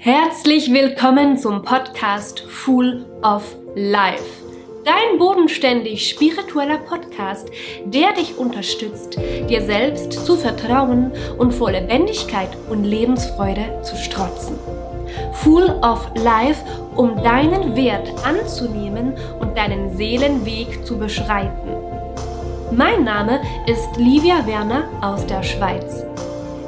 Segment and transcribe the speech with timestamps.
[0.00, 4.44] Herzlich willkommen zum Podcast Full of Life.
[4.84, 7.50] Dein bodenständig spiritueller Podcast,
[7.84, 9.18] der dich unterstützt,
[9.50, 14.56] dir selbst zu vertrauen und vor Lebendigkeit und Lebensfreude zu strotzen.
[15.32, 16.62] Full of Life,
[16.94, 21.70] um deinen Wert anzunehmen und deinen Seelenweg zu beschreiten.
[22.70, 26.07] Mein Name ist Livia Werner aus der Schweiz.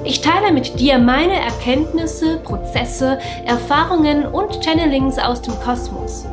[0.03, 6.27] Ich teile mit dir meine Erkenntnisse, Prozesse, Erfahrungen und Channelings aus dem Kosmos.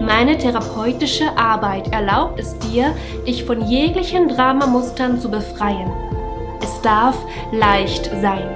[0.00, 2.94] Meine therapeutische Arbeit erlaubt es dir,
[3.26, 5.90] dich von jeglichen Dramamustern zu befreien.
[6.62, 7.16] Es darf
[7.52, 8.48] leicht sein.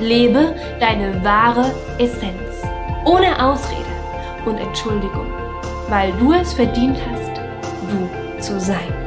[0.00, 2.62] Lebe deine wahre Essenz.
[3.04, 3.84] Ohne Ausrede
[4.46, 5.26] und Entschuldigung,
[5.88, 7.32] weil du es verdient hast,
[7.90, 9.03] du zu sein.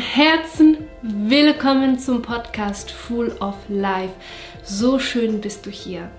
[0.00, 4.14] Herzen willkommen zum Podcast Full of Life.
[4.64, 6.10] So schön bist du hier.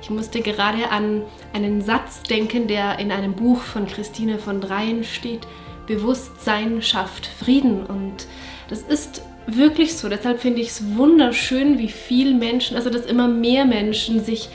[0.00, 5.04] Ich musste gerade an einen Satz denken, der in einem Buch von Christine von Dreien
[5.04, 5.46] steht.
[5.86, 7.84] Bewusstsein schafft Frieden.
[7.84, 8.26] Und
[8.70, 10.08] das ist wirklich so.
[10.08, 14.48] Deshalb finde ich es wunderschön, wie viel Menschen, also dass immer mehr Menschen sich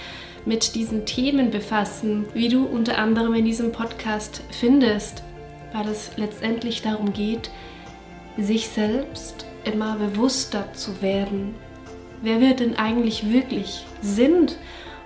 [0.46, 5.22] mit diesen Themen befassen, wie du unter anderem in diesem Podcast findest,
[5.74, 7.52] weil es letztendlich darum geht,
[8.38, 11.56] sich selbst immer bewusster zu werden,
[12.22, 14.58] wer wir denn eigentlich wirklich sind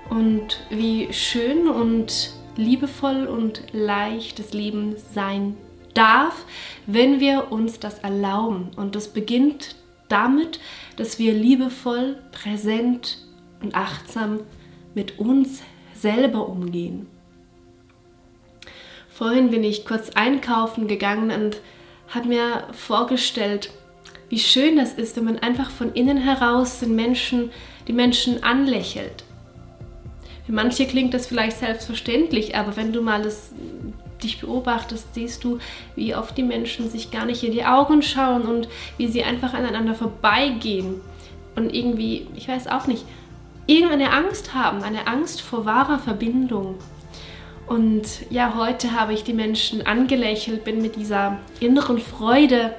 [0.10, 5.56] und wie schön und liebevoll und leicht das Leben sein
[5.94, 6.46] darf,
[6.86, 8.72] wenn wir uns das erlauben.
[8.76, 9.76] Und das beginnt
[10.09, 10.59] damit,
[10.98, 13.20] dass wir liebevoll, präsent
[13.62, 14.42] und achtsam
[14.94, 15.62] mit uns
[15.94, 17.08] selber umgehen.
[19.09, 21.62] Vorhin bin ich kurz einkaufen gegangen und
[22.14, 23.72] habe mir vorgestellt,
[24.30, 27.52] wie schön das ist, wenn man einfach von innen heraus den Menschen,
[27.88, 29.24] die Menschen anlächelt.
[30.46, 33.52] Für manche klingt das vielleicht selbstverständlich, aber wenn du mal das,
[34.24, 35.60] dich beobachtest, siehst du,
[35.96, 38.68] wie oft die Menschen sich gar nicht in die Augen schauen und
[38.98, 41.02] wie sie einfach aneinander vorbeigehen
[41.56, 43.06] und irgendwie, ich weiß auch nicht,
[43.68, 46.76] irgendeine Angst haben, eine Angst vor wahrer Verbindung.
[47.72, 52.76] Und ja, heute habe ich die Menschen angelächelt, bin mit dieser inneren Freude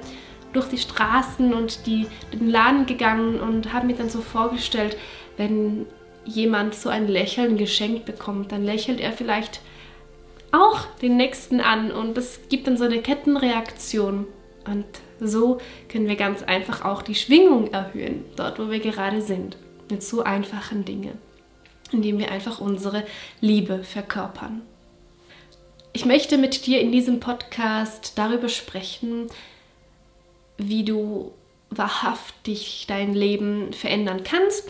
[0.53, 4.95] durch die Straßen und die, den Laden gegangen und habe mir dann so vorgestellt,
[5.35, 5.87] wenn
[6.25, 9.61] jemand so ein Lächeln geschenkt bekommt, dann lächelt er vielleicht
[10.51, 14.27] auch den Nächsten an und das gibt dann so eine Kettenreaktion.
[14.67, 14.85] Und
[15.19, 15.57] so
[15.89, 19.57] können wir ganz einfach auch die Schwingung erhöhen, dort wo wir gerade sind,
[19.89, 21.17] mit so einfachen Dingen,
[21.91, 23.03] indem wir einfach unsere
[23.41, 24.61] Liebe verkörpern.
[25.95, 29.29] Ich möchte mit dir in diesem Podcast darüber sprechen,
[30.57, 31.31] wie du
[31.69, 34.69] wahrhaftig dein Leben verändern kannst,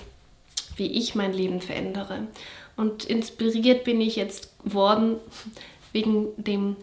[0.75, 2.27] wie ich mein Leben verändere.
[2.75, 5.15] Und inspiriert bin ich jetzt worden
[5.93, 6.75] wegen dem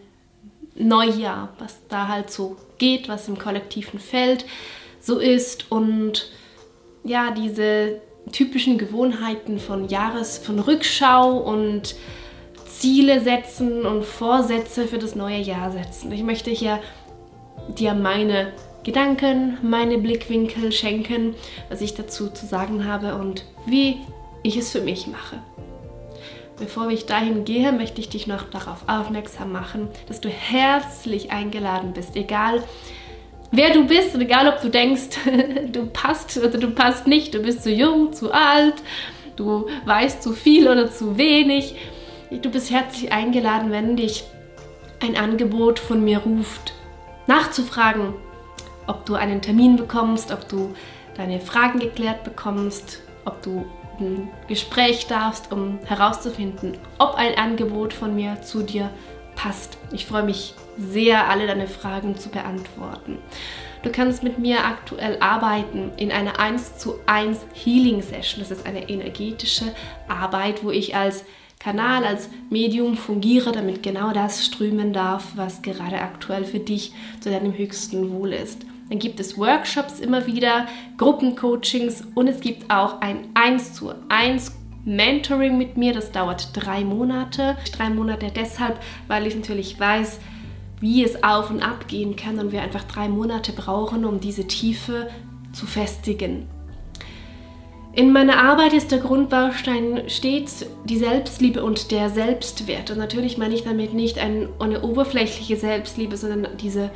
[0.73, 4.45] Neujahr, was da halt so geht, was im kollektiven Feld
[4.99, 6.31] so ist und
[7.03, 8.01] ja, diese
[8.31, 11.95] typischen Gewohnheiten von Jahres, von Rückschau und
[12.81, 16.11] Ziele setzen und Vorsätze für das neue Jahr setzen.
[16.11, 16.79] Ich möchte hier
[17.77, 21.35] dir meine Gedanken, meine Blickwinkel schenken,
[21.69, 23.97] was ich dazu zu sagen habe und wie
[24.41, 25.37] ich es für mich mache.
[26.57, 31.93] Bevor ich dahin gehe, möchte ich dich noch darauf aufmerksam machen, dass du herzlich eingeladen
[31.93, 32.63] bist, egal
[33.51, 35.19] wer du bist und egal ob du denkst,
[35.71, 38.81] du passt oder du passt nicht, du bist zu jung, zu alt,
[39.35, 41.75] du weißt zu viel oder zu wenig.
[42.39, 44.23] Du bist herzlich eingeladen, wenn dich
[45.01, 46.73] ein Angebot von mir ruft,
[47.27, 48.13] nachzufragen,
[48.87, 50.73] ob du einen Termin bekommst, ob du
[51.17, 53.65] deine Fragen geklärt bekommst, ob du
[53.99, 58.89] ein Gespräch darfst, um herauszufinden, ob ein Angebot von mir zu dir
[59.35, 59.77] passt.
[59.91, 63.17] Ich freue mich sehr, alle deine Fragen zu beantworten.
[63.83, 68.39] Du kannst mit mir aktuell arbeiten in einer 1 zu 1 Healing Session.
[68.39, 69.65] Das ist eine energetische
[70.07, 71.25] Arbeit, wo ich als
[71.61, 77.29] Kanal, als Medium fungiere, damit genau das strömen darf, was gerade aktuell für dich zu
[77.29, 78.65] deinem höchsten Wohl ist.
[78.89, 80.65] Dann gibt es Workshops immer wieder,
[80.97, 85.93] Gruppencoachings und es gibt auch ein 1 zu 1 Mentoring mit mir.
[85.93, 87.55] Das dauert drei Monate.
[87.71, 90.19] Drei Monate deshalb, weil ich natürlich weiß,
[90.79, 94.47] wie es auf und ab gehen kann und wir einfach drei Monate brauchen, um diese
[94.47, 95.09] Tiefe
[95.53, 96.47] zu festigen.
[97.93, 102.89] In meiner Arbeit ist der Grundbaustein stets die Selbstliebe und der Selbstwert.
[102.89, 104.49] Und natürlich meine ich damit nicht eine,
[104.81, 106.89] oberflächliche Selbstliebe, sondern diese,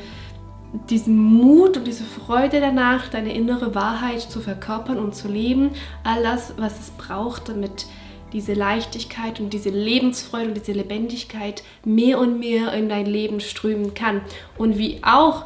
[0.89, 5.71] diesen Mut und diese Freude danach, deine innere Wahrheit zu verkörpern und zu leben.
[6.06, 7.88] All das, was es braucht, damit
[8.31, 13.95] diese Leichtigkeit und diese Lebensfreude und diese Lebendigkeit mehr und mehr in dein Leben strömen
[13.95, 14.21] kann.
[14.57, 15.44] Und wie auch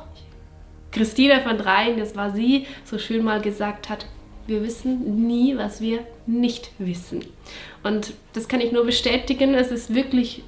[0.92, 4.06] Christina von Dreien, das war sie, so schön mal gesagt hat,
[4.50, 7.26] wir wissen nie, was wir nicht wissen.
[7.84, 9.54] Und das kann ich nur bestätigen.
[9.54, 10.44] Es ist wirklich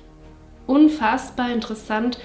[0.68, 2.20] unfassbar interessant.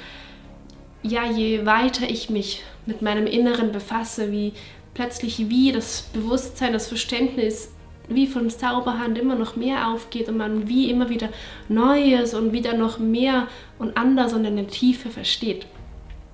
[1.02, 4.52] Ja, je weiter ich mich mit meinem Inneren befasse, wie
[4.94, 7.73] plötzlich wie das Bewusstsein, das Verständnis
[8.08, 11.28] wie von Zauberhand immer noch mehr aufgeht und man wie immer wieder
[11.69, 15.67] Neues und wieder noch mehr und anders und in der Tiefe versteht.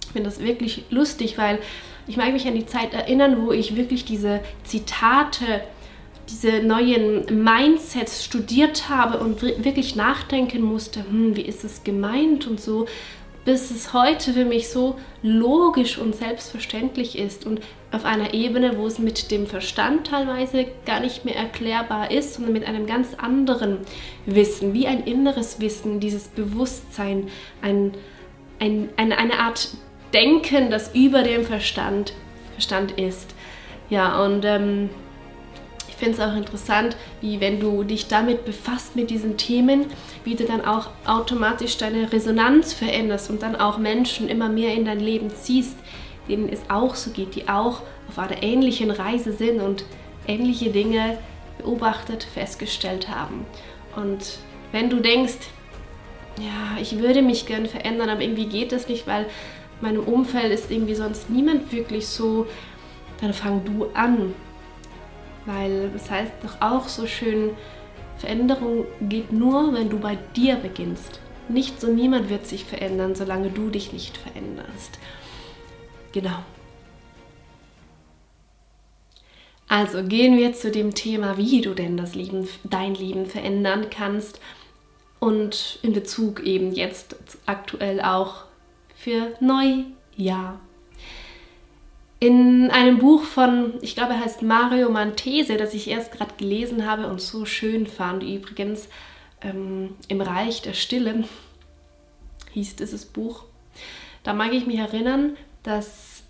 [0.02, 1.58] Ich finde das wirklich lustig, weil
[2.12, 5.62] ich mag mich an die Zeit erinnern, wo ich wirklich diese Zitate,
[6.28, 12.60] diese neuen Mindsets studiert habe und wirklich nachdenken musste, hm, wie ist es gemeint und
[12.60, 12.84] so,
[13.46, 17.62] bis es heute für mich so logisch und selbstverständlich ist und
[17.92, 22.52] auf einer Ebene, wo es mit dem Verstand teilweise gar nicht mehr erklärbar ist, sondern
[22.52, 23.78] mit einem ganz anderen
[24.26, 27.28] Wissen, wie ein inneres Wissen, dieses Bewusstsein,
[27.62, 27.92] ein,
[28.58, 29.70] ein, eine, eine Art
[30.12, 32.12] Denken, das über dem Verstand,
[32.52, 33.34] Verstand ist.
[33.90, 34.90] Ja, und ähm,
[35.88, 39.86] ich finde es auch interessant, wie wenn du dich damit befasst mit diesen Themen,
[40.24, 44.84] wie du dann auch automatisch deine Resonanz veränderst und dann auch Menschen immer mehr in
[44.84, 45.76] dein Leben ziehst,
[46.28, 49.84] denen es auch so geht, die auch auf einer ähnlichen Reise sind und
[50.26, 51.18] ähnliche Dinge
[51.58, 53.46] beobachtet, festgestellt haben.
[53.96, 54.38] Und
[54.72, 55.38] wenn du denkst,
[56.38, 59.26] ja, ich würde mich gern verändern, aber irgendwie geht das nicht, weil
[59.82, 62.46] meinem Umfeld ist irgendwie sonst niemand wirklich so,
[63.20, 64.34] dann fang du an.
[65.46, 67.50] Weil das heißt doch auch so schön,
[68.18, 71.20] Veränderung geht nur, wenn du bei dir beginnst.
[71.48, 74.98] Nicht so niemand wird sich verändern, solange du dich nicht veränderst.
[76.12, 76.38] Genau.
[79.68, 84.38] Also gehen wir zu dem Thema, wie du denn das Leben, dein Leben verändern kannst
[85.18, 88.44] und in Bezug eben jetzt aktuell auch
[89.02, 90.60] für Neujahr.
[92.20, 96.86] In einem Buch von, ich glaube, er heißt Mario Mantese, das ich erst gerade gelesen
[96.86, 98.88] habe und so schön fand, übrigens,
[99.40, 101.24] ähm, im Reich der Stille,
[102.52, 103.42] hieß dieses Buch.
[104.22, 106.22] Da mag ich mich erinnern, dass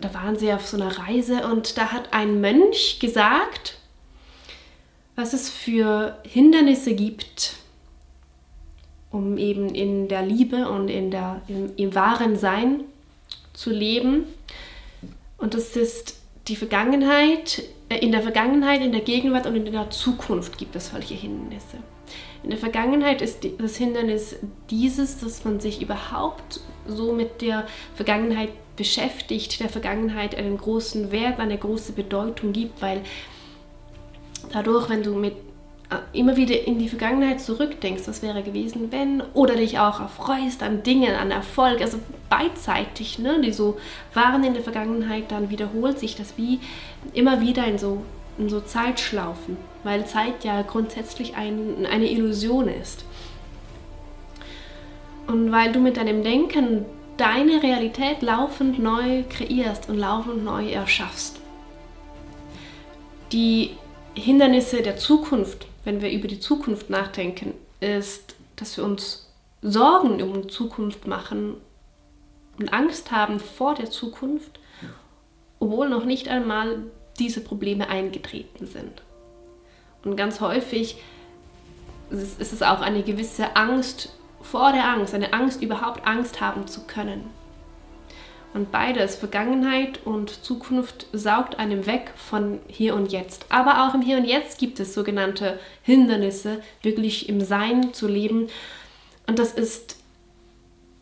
[0.00, 3.76] da waren sie auf so einer Reise und da hat ein Mönch gesagt,
[5.16, 7.56] was es für Hindernisse gibt,
[9.10, 12.84] um eben in der Liebe und in der, im, im wahren Sein
[13.52, 14.24] zu leben.
[15.38, 19.90] Und das ist die Vergangenheit, äh, in der Vergangenheit, in der Gegenwart und in der
[19.90, 21.78] Zukunft gibt es solche Hindernisse.
[22.42, 24.36] In der Vergangenheit ist das Hindernis
[24.70, 31.38] dieses, dass man sich überhaupt so mit der Vergangenheit beschäftigt, der Vergangenheit einen großen Wert,
[31.38, 33.02] eine große Bedeutung gibt, weil
[34.52, 35.34] dadurch, wenn du mit
[36.12, 40.82] immer wieder in die Vergangenheit zurückdenkst, was wäre gewesen, wenn, oder dich auch erfreust an
[40.82, 41.98] Dingen, an Erfolg, also
[42.28, 43.78] beidseitig, ne, die so
[44.14, 46.60] waren in der Vergangenheit, dann wiederholt sich das wie
[47.12, 48.02] immer wieder in so,
[48.38, 53.04] in so Zeitschlaufen, weil Zeit ja grundsätzlich ein, eine Illusion ist.
[55.26, 56.84] Und weil du mit deinem Denken
[57.16, 61.38] deine Realität laufend neu kreierst und laufend neu erschaffst.
[63.32, 63.76] Die
[64.14, 69.30] Hindernisse der Zukunft wenn wir über die Zukunft nachdenken, ist, dass wir uns
[69.62, 71.56] Sorgen um die Zukunft machen
[72.58, 74.60] und Angst haben vor der Zukunft,
[75.58, 76.84] obwohl noch nicht einmal
[77.18, 79.02] diese Probleme eingetreten sind.
[80.04, 80.96] Und ganz häufig
[82.10, 86.86] ist es auch eine gewisse Angst vor der Angst, eine Angst, überhaupt Angst haben zu
[86.86, 87.24] können.
[88.52, 93.46] Und beides, Vergangenheit und Zukunft, saugt einem weg von hier und jetzt.
[93.48, 98.48] Aber auch im Hier und Jetzt gibt es sogenannte Hindernisse, wirklich im Sein zu leben.
[99.28, 99.98] Und das ist,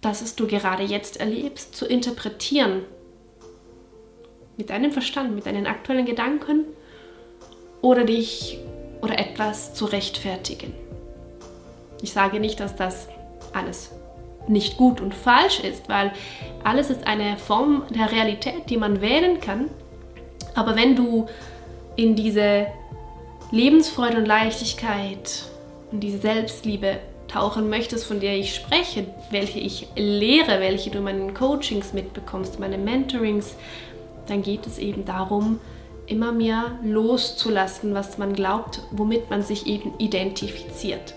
[0.03, 2.83] das, was du gerade jetzt erlebst, zu interpretieren.
[4.59, 6.67] Mit deinem Verstand, mit deinen aktuellen Gedanken
[7.81, 8.59] oder dich
[9.01, 10.75] oder etwas zu rechtfertigen.
[12.03, 13.09] Ich sage nicht, dass das
[13.53, 13.91] alles
[14.49, 16.13] nicht gut und falsch ist, weil
[16.65, 19.69] alles ist eine Form der Realität, die man wählen kann.
[20.55, 21.27] Aber wenn du
[21.97, 22.67] in diese
[23.51, 25.45] Lebensfreude und Leichtigkeit
[25.91, 31.05] und diese Selbstliebe tauchen möchtest, von der ich spreche, welche ich lehre, welche du in
[31.05, 33.55] meinen Coachings mitbekommst, meine Mentorings,
[34.27, 35.61] dann geht es eben darum,
[36.07, 41.15] immer mehr loszulassen, was man glaubt, womit man sich eben identifiziert.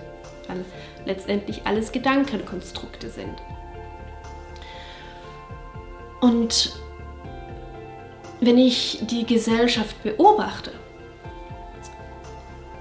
[0.52, 0.66] Weil
[1.06, 3.36] letztendlich alles Gedankenkonstrukte sind.
[6.20, 6.74] Und
[8.40, 10.72] wenn ich die Gesellschaft beobachte,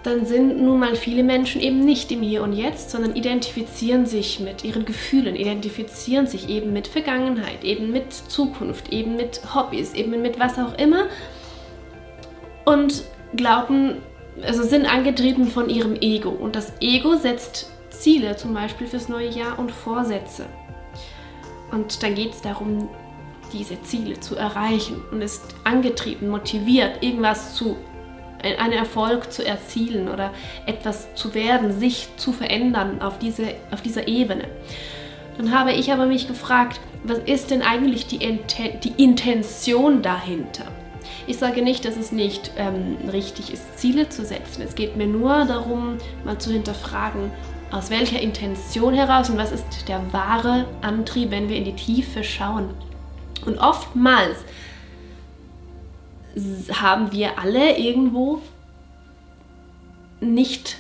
[0.03, 4.41] dann sind nun mal viele Menschen eben nicht im Hier und Jetzt, sondern identifizieren sich
[4.41, 10.23] mit ihren Gefühlen, identifizieren sich eben mit Vergangenheit, eben mit Zukunft, eben mit Hobbys, eben
[10.23, 11.07] mit was auch immer
[12.65, 13.99] und glauben,
[14.45, 16.31] also sind angetrieben von ihrem Ego.
[16.31, 20.47] Und das Ego setzt Ziele, zum Beispiel fürs neue Jahr und Vorsätze.
[21.71, 22.89] Und dann geht es darum,
[23.53, 27.77] diese Ziele zu erreichen und ist angetrieben, motiviert, irgendwas zu
[28.43, 30.33] einen Erfolg zu erzielen oder
[30.65, 34.45] etwas zu werden, sich zu verändern auf, diese, auf dieser Ebene.
[35.37, 40.67] Dann habe ich aber mich gefragt, was ist denn eigentlich die, die Intention dahinter?
[41.27, 44.63] Ich sage nicht, dass es nicht ähm, richtig ist, Ziele zu setzen.
[44.63, 47.31] Es geht mir nur darum, mal zu hinterfragen,
[47.71, 52.25] aus welcher Intention heraus und was ist der wahre Antrieb, wenn wir in die Tiefe
[52.25, 52.71] schauen.
[53.47, 54.39] Und oftmals
[56.73, 58.41] haben wir alle irgendwo
[60.21, 60.77] nicht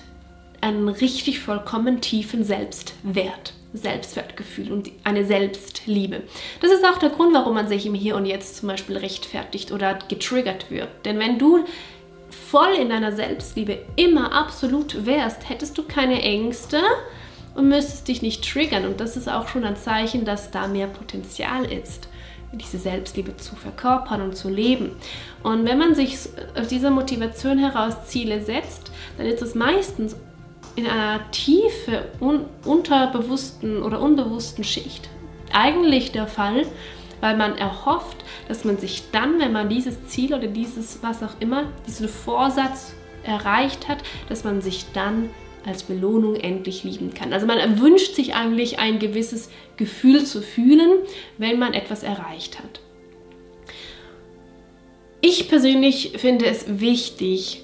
[0.61, 6.23] einen richtig vollkommen tiefen Selbstwert, Selbstwertgefühl und eine Selbstliebe.
[6.61, 9.73] Das ist auch der Grund, warum man sich im Hier und Jetzt zum Beispiel rechtfertigt
[9.73, 10.89] oder getriggert wird.
[11.05, 11.65] Denn wenn du
[12.51, 16.81] voll in deiner Selbstliebe immer absolut wärst, hättest du keine Ängste
[17.55, 18.85] und müsstest dich nicht triggern.
[18.87, 22.09] Und das ist auch schon ein Zeichen, dass da mehr Potenzial ist
[22.53, 24.97] diese Selbstliebe zu verkörpern und zu leben.
[25.43, 26.19] Und wenn man sich
[26.59, 30.17] aus dieser Motivation heraus Ziele setzt, dann ist es meistens
[30.77, 35.09] in einer tiefe, un unterbewussten oder unbewussten Schicht
[35.53, 36.67] eigentlich der Fall,
[37.21, 38.17] weil man erhofft,
[38.49, 42.95] dass man sich dann, wenn man dieses Ziel oder dieses, was auch immer, diesen Vorsatz
[43.25, 43.99] erreicht hat,
[44.29, 45.31] dass man sich dann
[45.67, 47.35] als Belohnung endlich lieben kann.
[47.35, 51.01] Also man wünscht sich eigentlich ein gewisses Gefühl zu fühlen,
[51.37, 52.81] wenn man etwas erreicht hat.
[55.21, 57.63] Ich persönlich finde es wichtig,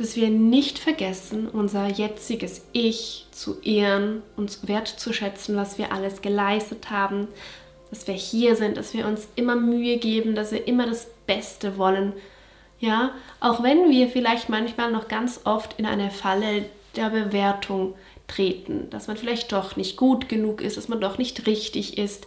[0.00, 6.90] dass wir nicht vergessen, unser jetziges Ich zu ehren, uns wertzuschätzen, was wir alles geleistet
[6.90, 7.28] haben,
[7.90, 11.76] dass wir hier sind, dass wir uns immer Mühe geben, dass wir immer das Beste
[11.76, 12.14] wollen.
[12.78, 16.64] Ja, auch wenn wir vielleicht manchmal noch ganz oft in eine Falle
[16.96, 17.94] der Bewertung
[18.26, 22.26] treten, dass man vielleicht doch nicht gut genug ist, dass man doch nicht richtig ist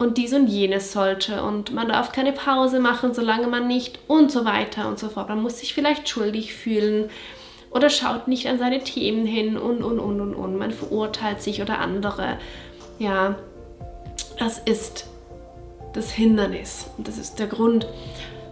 [0.00, 4.32] und dies und jenes sollte und man darf keine Pause machen, solange man nicht und
[4.32, 5.28] so weiter und so fort.
[5.28, 7.10] Man muss sich vielleicht schuldig fühlen
[7.70, 10.56] oder schaut nicht an seine Themen hin und und und und und.
[10.56, 12.38] Man verurteilt sich oder andere.
[12.98, 13.36] Ja,
[14.38, 15.04] das ist
[15.92, 17.86] das Hindernis und das ist der Grund,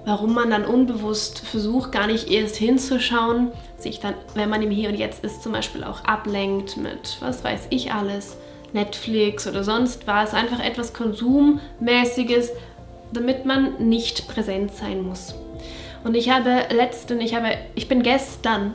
[0.05, 4.91] warum man dann unbewusst versucht, gar nicht erst hinzuschauen, sich dann, wenn man im Hier
[4.91, 8.37] und Jetzt ist, zum Beispiel auch ablenkt mit, was weiß ich alles,
[8.73, 12.53] Netflix oder sonst was, einfach etwas Konsummäßiges,
[13.13, 15.35] damit man nicht präsent sein muss.
[16.05, 18.75] Und ich habe letzten, ich habe, ich bin gestern,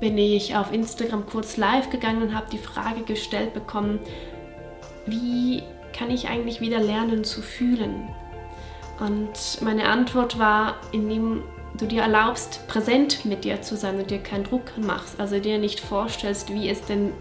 [0.00, 4.00] bin ich auf Instagram kurz live gegangen und habe die Frage gestellt bekommen,
[5.06, 5.62] wie
[5.96, 8.08] kann ich eigentlich wieder lernen zu fühlen?
[9.00, 11.42] Und meine Antwort war, indem
[11.78, 15.58] du dir erlaubst, präsent mit dir zu sein und dir keinen Druck machst, also dir
[15.58, 17.12] nicht vorstellst, wie es denn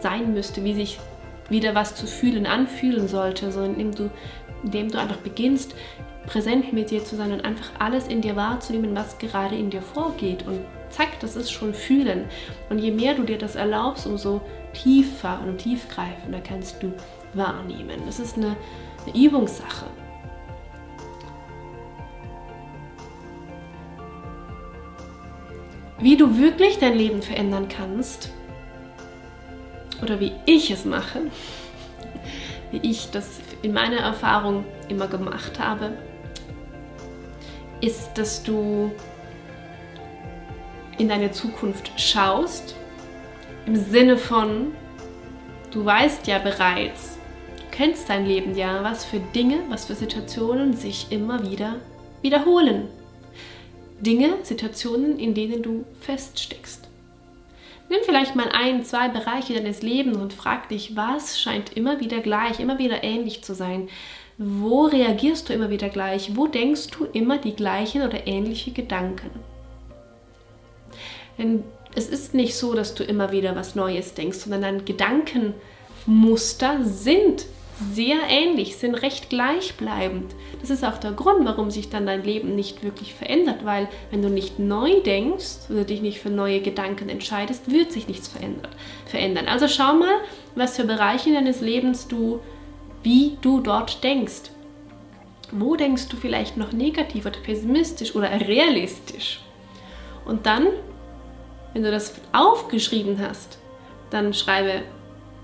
[0.00, 0.98] sein müsste, wie sich
[1.48, 4.10] wieder was zu fühlen anfühlen sollte, sondern indem du,
[4.62, 5.74] indem du einfach beginnst,
[6.26, 9.82] präsent mit dir zu sein und einfach alles in dir wahrzunehmen, was gerade in dir
[9.82, 10.46] vorgeht.
[10.46, 12.26] Und zack, das ist schon Fühlen.
[12.68, 14.42] Und je mehr du dir das erlaubst, umso
[14.74, 16.92] tiefer und tiefgreifender kannst du
[17.34, 18.02] wahrnehmen.
[18.06, 18.56] Das ist eine,
[19.06, 19.86] eine Übungssache.
[26.00, 28.30] wie du wirklich dein Leben verändern kannst
[30.02, 31.22] oder wie ich es mache,
[32.70, 35.92] wie ich das in meiner Erfahrung immer gemacht habe,
[37.80, 38.90] ist, dass du
[40.98, 42.74] in deine Zukunft schaust,
[43.66, 44.72] im Sinne von,
[45.70, 47.18] du weißt ja bereits,
[47.56, 51.76] du kennst dein Leben ja, was für Dinge, was für Situationen sich immer wieder
[52.22, 52.88] wiederholen.
[54.00, 56.87] Dinge, Situationen, in denen du feststeckst.
[57.88, 62.20] Nimm vielleicht mal ein, zwei Bereiche deines Lebens und frag dich, was scheint immer wieder
[62.20, 63.88] gleich, immer wieder ähnlich zu sein?
[64.36, 66.36] Wo reagierst du immer wieder gleich?
[66.36, 69.30] Wo denkst du immer die gleichen oder ähnliche Gedanken?
[71.38, 71.64] Denn
[71.94, 77.46] es ist nicht so, dass du immer wieder was Neues denkst, sondern deine Gedankenmuster sind
[77.80, 80.34] sehr ähnlich, sind recht gleichbleibend.
[80.60, 84.22] Das ist auch der Grund, warum sich dann dein Leben nicht wirklich verändert, weil wenn
[84.22, 88.28] du nicht neu denkst oder dich nicht für neue Gedanken entscheidest, wird sich nichts
[89.06, 89.46] verändern.
[89.48, 90.16] Also schau mal,
[90.56, 92.40] was für Bereiche deines Lebens du,
[93.02, 94.50] wie du dort denkst.
[95.52, 99.40] Wo denkst du vielleicht noch negativ oder pessimistisch oder realistisch?
[100.26, 100.66] Und dann,
[101.72, 103.58] wenn du das aufgeschrieben hast,
[104.10, 104.82] dann schreibe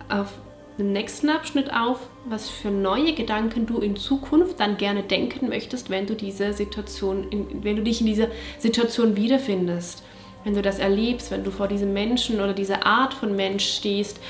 [0.09, 0.33] auf
[0.79, 5.89] dem nächsten Abschnitt auf, was für neue Gedanken du in Zukunft dann gerne denken möchtest,
[5.91, 7.29] wenn du diese Situation,
[7.63, 8.29] wenn du dich in dieser
[8.59, 10.03] Situation wiederfindest,
[10.43, 14.21] wenn du das erlebst, wenn du vor diesem Menschen oder dieser Art von Mensch stehst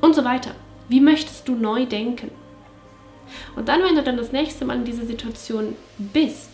[0.00, 0.50] und so weiter.
[0.88, 2.30] Wie möchtest du neu denken?
[3.56, 6.50] Und dann, wenn du dann das nächste Mal in dieser Situation bist,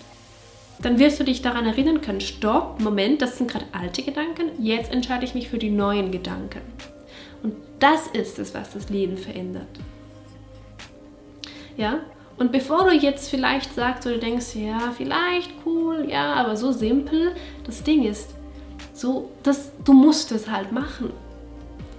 [0.80, 4.92] dann wirst du dich daran erinnern können, stopp, Moment, das sind gerade alte Gedanken, jetzt
[4.92, 6.60] entscheide ich mich für die neuen Gedanken.
[7.42, 9.68] Und das ist es, was das Leben verändert.
[11.76, 12.00] Ja?
[12.36, 17.34] Und bevor du jetzt vielleicht sagst oder denkst, ja, vielleicht cool, ja, aber so simpel,
[17.64, 18.34] das Ding ist,
[18.92, 21.10] so, das, du musst es halt machen.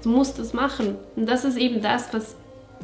[0.03, 0.95] Du musst es machen.
[1.15, 2.35] Und das ist eben das, was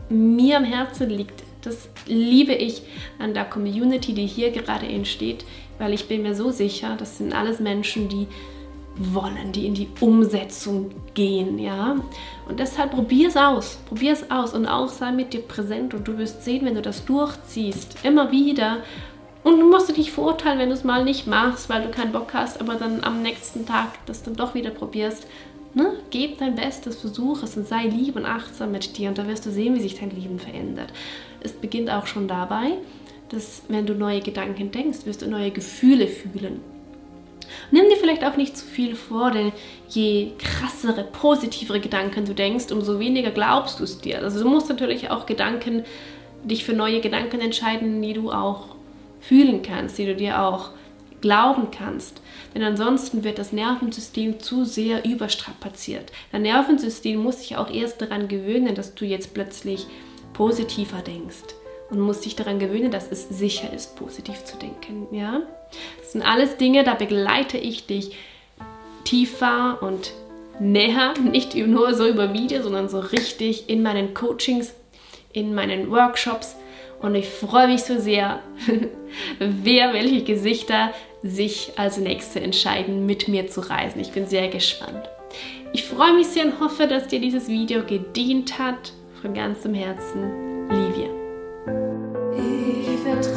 [0.10, 1.44] mir am Herzen liegt.
[1.62, 2.84] Das liebe ich
[3.20, 5.46] an der Community, die hier gerade entsteht,
[5.80, 8.28] weil ich bin mir so sicher, das sind alles Menschen, die
[8.98, 11.98] wollen, die in die Umsetzung gehen, ja.
[12.48, 16.08] Und deshalb probier es aus, probier es aus und auch sei mit dir präsent und
[16.08, 18.78] du wirst sehen, wenn du das durchziehst, immer wieder.
[19.44, 22.12] Und du musst dich nicht verurteilen, wenn du es mal nicht machst, weil du keinen
[22.12, 25.28] Bock hast, aber dann am nächsten Tag das dann doch wieder probierst.
[25.74, 25.94] Ne?
[26.10, 29.46] Gib dein Bestes, versuch es und sei lieb und achtsam mit dir und da wirst
[29.46, 30.94] du sehen, wie sich dein Leben verändert.
[31.42, 32.78] Es beginnt auch schon dabei,
[33.30, 36.62] dass wenn du neue Gedanken denkst, wirst du neue Gefühle fühlen.
[37.72, 39.52] Nimm dir vielleicht auch nicht zu viel vor, denn
[39.90, 44.22] je krassere, positivere Gedanken du denkst, umso weniger glaubst du es dir.
[44.22, 45.84] Also du musst natürlich auch Gedanken,
[46.44, 48.76] dich für neue Gedanken entscheiden, die du auch
[49.20, 50.70] fühlen kannst, die du dir auch
[51.22, 52.22] glauben kannst.
[52.54, 56.12] Denn ansonsten wird das Nervensystem zu sehr überstrapaziert.
[56.32, 59.88] Dein Nervensystem muss sich auch erst daran gewöhnen, dass du jetzt plötzlich
[60.34, 61.56] positiver denkst
[61.90, 65.08] und muss sich daran gewöhnen, dass es sicher ist, positiv zu denken.
[65.12, 65.42] Ja?
[66.00, 68.16] Das sind alles Dinge, da begleite ich dich
[69.04, 70.14] tiefer und
[70.60, 74.74] näher, nicht nur so über Video, sondern so richtig in meinen Coachings,
[75.34, 76.56] in meinen Workshops.
[77.02, 78.40] Und ich freue mich so sehr,
[79.40, 84.00] wer welche Gesichter sich als nächste entscheiden, mit mir zu reisen.
[84.00, 85.10] Ich bin sehr gespannt.
[85.74, 88.94] Ich freue mich sehr und hoffe, dass dir dieses Video gedient hat.
[89.22, 91.15] Von ganzem Herzen, Livia.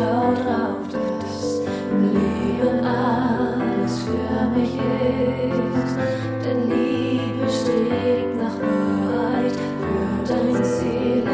[0.08, 0.88] Vertraue drauf,
[1.20, 5.96] dass im Leben alles für mich ist.
[6.42, 11.28] Denn Liebe strebt nach Wahrheit für dein Seelenlicht.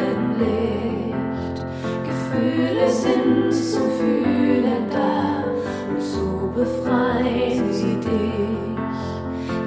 [2.08, 5.44] Gefühle sind zum Fühlen da
[5.90, 8.78] und so befreien sie dich.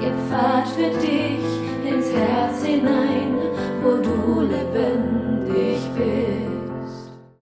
[0.02, 1.17] Ihr Pfad für dich